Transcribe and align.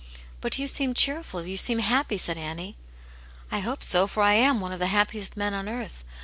"But 0.41 0.57
you 0.57 0.67
seem 0.67 0.95
cheerful, 0.95 1.45
you 1.45 1.57
seem 1.57 1.77
happy," 1.77 2.17
said 2.17 2.35
Annie." 2.35 2.75
I 3.51 3.59
hope 3.59 3.83
so, 3.83 4.07
for 4.07 4.23
I 4.23 4.33
am 4.33 4.59
one 4.59 4.71
of 4.73 4.79
the 4.79 4.87
happiest 4.87 5.37
men 5.37 5.53
on 5.53 5.69
earth. 5.69 6.03